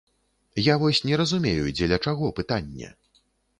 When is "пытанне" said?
2.43-2.93